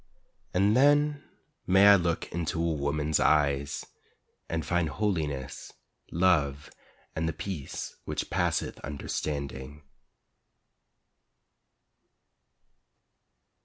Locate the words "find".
4.65-4.89